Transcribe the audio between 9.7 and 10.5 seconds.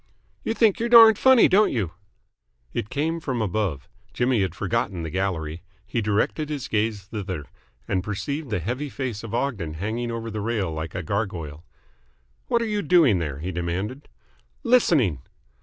hanging over the